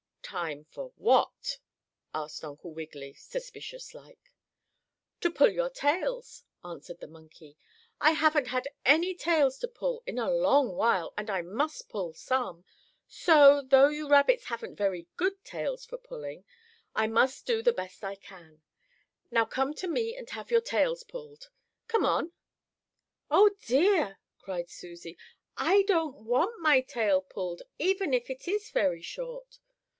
[0.23, 1.59] "Time for what?"
[2.15, 4.31] asked Uncle Wiggily, suspicious like.
[5.19, 7.57] "To pull your tails," answered the monkey.
[7.99, 12.13] "I haven't had any tails to pull in a long while, and I must pull
[12.13, 12.63] some.
[13.09, 16.45] So, though you rabbits haven't very good tails, for pulling,
[16.95, 18.61] I must do the best I can.
[19.31, 21.49] Now come to me and have your tails pulled.
[21.89, 22.31] Come on!"
[23.29, 25.17] "Oh, dear!" cried Susie.
[25.57, 29.59] "I don't want my tail pulled, even if it is very short."